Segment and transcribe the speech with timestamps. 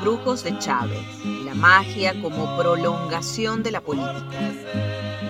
[0.00, 4.38] Brujos de Chávez, la magia como prolongación de la política.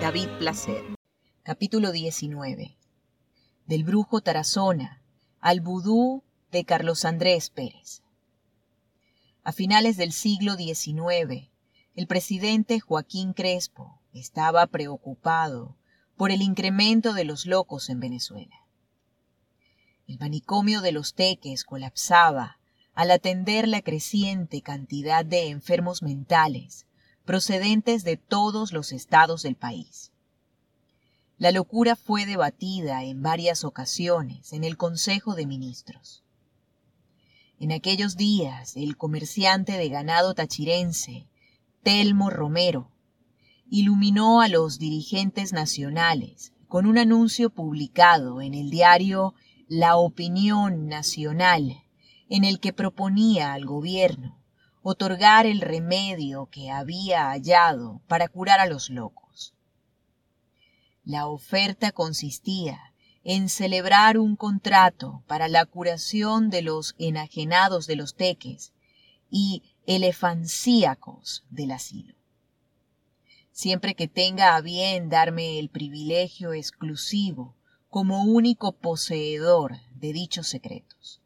[0.01, 0.83] David Placer.
[1.43, 2.77] Capítulo 19.
[3.65, 5.01] Del brujo Tarazona
[5.39, 8.01] al vudú de Carlos Andrés Pérez.
[9.43, 11.49] A finales del siglo XIX,
[11.95, 15.77] el presidente Joaquín Crespo estaba preocupado
[16.15, 18.55] por el incremento de los locos en Venezuela.
[20.07, 22.59] El manicomio de los teques colapsaba
[22.93, 26.85] al atender la creciente cantidad de enfermos mentales
[27.25, 30.11] procedentes de todos los estados del país.
[31.37, 36.23] La locura fue debatida en varias ocasiones en el Consejo de Ministros.
[37.59, 41.27] En aquellos días, el comerciante de ganado tachirense,
[41.81, 42.91] Telmo Romero,
[43.69, 49.33] iluminó a los dirigentes nacionales con un anuncio publicado en el diario
[49.67, 51.82] La Opinión Nacional
[52.33, 54.41] en el que proponía al gobierno
[54.81, 59.53] otorgar el remedio que había hallado para curar a los locos.
[61.03, 62.91] La oferta consistía
[63.23, 68.73] en celebrar un contrato para la curación de los enajenados de los teques
[69.29, 72.15] y elefancíacos del asilo.
[73.51, 77.55] Siempre que tenga a bien darme el privilegio exclusivo
[77.89, 81.22] como único poseedor de dichos secretos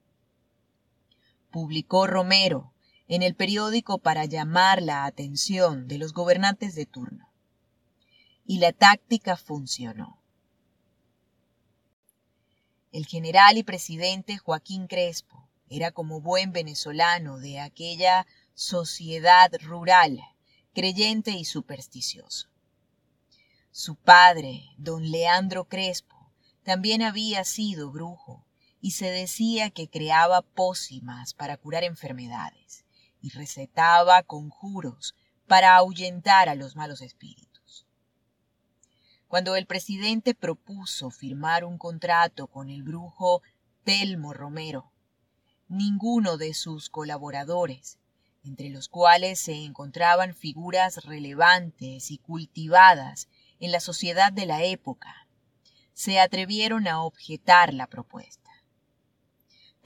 [1.58, 2.72] publicó Romero
[3.08, 7.34] en el periódico para llamar la atención de los gobernantes de turno.
[8.46, 10.22] Y la táctica funcionó.
[12.92, 20.22] El general y presidente Joaquín Crespo era como buen venezolano de aquella sociedad rural,
[20.76, 22.50] creyente y supersticioso.
[23.72, 26.32] Su padre, don Leandro Crespo,
[26.62, 28.47] también había sido brujo
[28.88, 32.86] y se decía que creaba pócimas para curar enfermedades
[33.22, 35.14] y recetaba conjuros
[35.46, 37.86] para ahuyentar a los malos espíritus.
[39.28, 43.42] Cuando el presidente propuso firmar un contrato con el brujo
[43.84, 44.94] Telmo Romero,
[45.68, 48.00] ninguno de sus colaboradores,
[48.46, 53.28] entre los cuales se encontraban figuras relevantes y cultivadas
[53.60, 55.28] en la sociedad de la época,
[55.92, 58.47] se atrevieron a objetar la propuesta.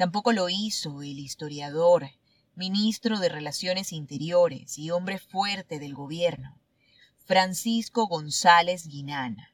[0.01, 2.09] Tampoco lo hizo el historiador,
[2.56, 6.59] ministro de Relaciones Interiores y hombre fuerte del gobierno,
[7.23, 9.53] Francisco González Guinana,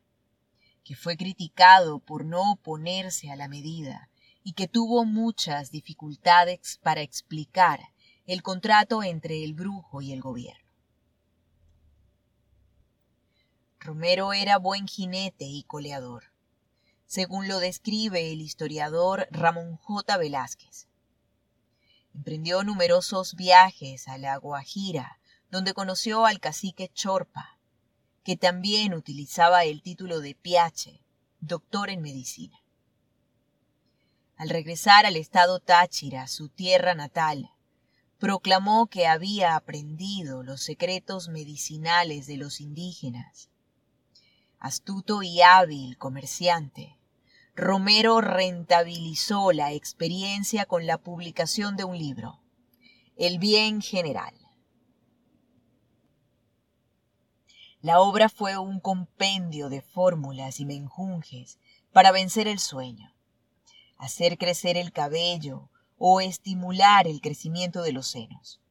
[0.86, 4.10] que fue criticado por no oponerse a la medida
[4.42, 7.82] y que tuvo muchas dificultades para explicar
[8.26, 10.72] el contrato entre el brujo y el gobierno.
[13.82, 16.37] Romero era buen jinete y coleador
[17.08, 20.18] según lo describe el historiador Ramón J.
[20.18, 20.88] Velázquez.
[22.14, 25.20] Emprendió numerosos viajes a la Guajira,
[25.50, 27.58] donde conoció al cacique Chorpa,
[28.24, 31.02] que también utilizaba el título de Piache,
[31.40, 32.62] doctor en medicina.
[34.36, 37.52] Al regresar al estado Táchira, su tierra natal,
[38.20, 43.50] proclamó que había aprendido los secretos medicinales de los indígenas.
[44.60, 46.97] Astuto y hábil comerciante,
[47.60, 52.40] Romero rentabilizó la experiencia con la publicación de un libro,
[53.16, 54.36] El bien general.
[57.82, 61.58] La obra fue un compendio de fórmulas y menjunjes
[61.92, 63.16] para vencer el sueño,
[63.98, 68.62] hacer crecer el cabello o estimular el crecimiento de los senos.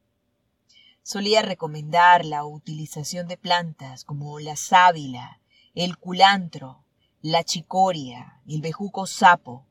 [1.03, 5.41] Solía recomendar la utilización de plantas como la sábila,
[5.75, 6.86] el culantro,
[7.21, 9.65] la chicoria, el bejuco sapo,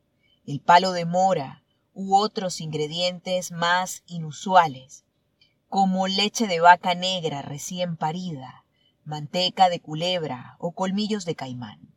[0.46, 1.62] el palo de mora
[1.94, 5.04] u otros ingredientes más inusuales,
[5.68, 8.64] como leche de vaca negra recién parida,
[9.04, 11.94] manteca de culebra o colmillos de caimán.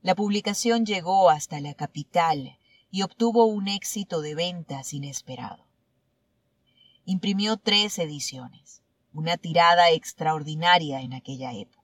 [0.00, 2.58] La publicación llegó hasta la capital
[2.88, 5.66] y obtuvo un éxito de ventas inesperado.
[7.04, 8.82] Imprimió tres ediciones,
[9.12, 11.81] una tirada extraordinaria en aquella época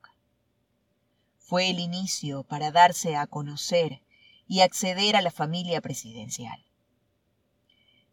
[1.49, 4.03] fue el inicio para darse a conocer
[4.47, 6.63] y acceder a la familia presidencial.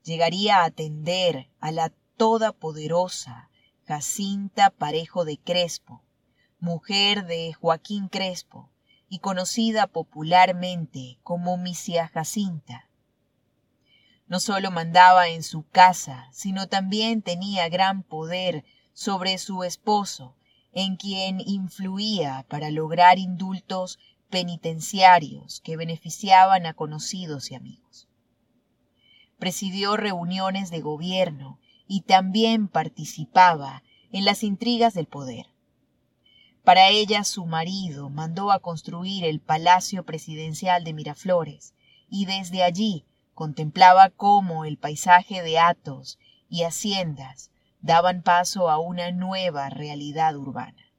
[0.03, 3.49] llegaría a atender a la todopoderosa
[3.85, 6.01] Jacinta Parejo de Crespo,
[6.59, 8.71] mujer de Joaquín Crespo
[9.09, 12.89] y conocida popularmente como Misia Jacinta.
[14.27, 20.37] No solo mandaba en su casa, sino también tenía gran poder sobre su esposo,
[20.75, 23.97] en quien influía para lograr indultos
[24.29, 28.09] penitenciarios que beneficiaban a conocidos y amigos.
[29.39, 35.47] Presidió reuniones de gobierno y también participaba en las intrigas del poder.
[36.65, 41.73] Para ella su marido mandó a construir el Palacio Presidencial de Miraflores
[42.09, 46.19] y desde allí contemplaba cómo el paisaje de atos
[46.49, 47.51] y haciendas
[47.85, 50.91] daban paso a una nueva realidad urbana.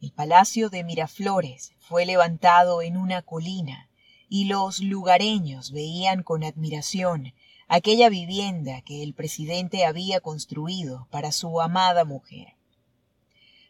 [0.00, 3.90] El Palacio de Miraflores fue levantado en una colina
[4.30, 7.34] y los lugareños veían con admiración
[7.68, 12.54] aquella vivienda que el presidente había construido para su amada mujer.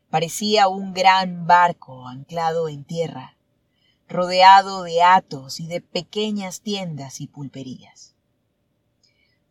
[0.08, 3.36] Parecía un gran barco anclado en tierra,
[4.08, 8.15] rodeado de atos y de pequeñas tiendas y pulperías.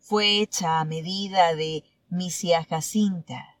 [0.08, 3.58] Fue hecha a medida de Misia Jacinta,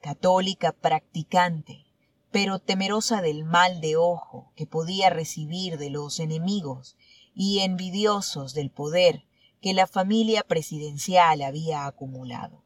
[0.00, 1.86] católica practicante,
[2.32, 6.96] pero temerosa del mal de ojo que podía recibir de los enemigos
[7.36, 9.26] y envidiosos del poder
[9.60, 12.64] que la familia presidencial había acumulado.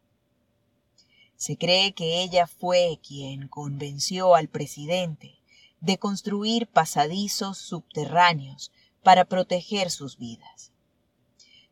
[1.37, 5.43] Se cree que ella fue quien convenció al presidente
[5.83, 8.73] de construir pasadizos subterráneos
[9.03, 10.73] para proteger sus vidas.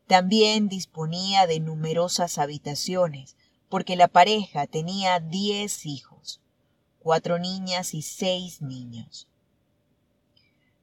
[0.09, 3.35] También disponía de numerosas habitaciones
[3.69, 6.41] porque la pareja tenía diez hijos,
[6.97, 9.27] cuatro niñas y seis niños.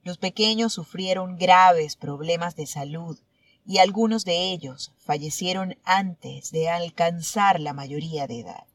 [0.04, 3.18] Los pequeños sufrieron graves problemas de salud
[3.66, 8.68] y algunos de ellos fallecieron antes de alcanzar la mayoría de edad.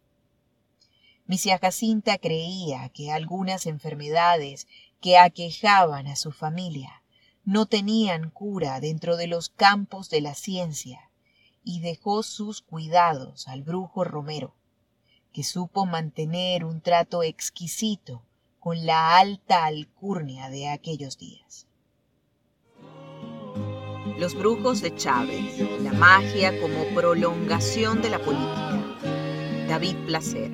[1.27, 4.67] Misia Jacinta creía que algunas enfermedades
[4.99, 7.00] que aquejaban a su familia
[7.43, 11.09] no tenían cura dentro de los campos de la ciencia
[11.63, 14.55] y dejó sus cuidados al brujo Romero,
[15.31, 18.23] que supo mantener un trato exquisito
[18.59, 21.67] con la alta alcurnia de aquellos días.
[24.17, 28.97] Los brujos de Chávez, la magia como prolongación de la política.
[29.67, 30.51] David Placer.